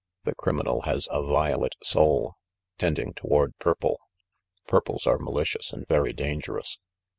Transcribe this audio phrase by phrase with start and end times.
[0.23, 2.33] The criminal has a violet soul,
[2.79, 4.01] tend ing toward purple.
[4.67, 6.79] Purples are malicious and very dangerous.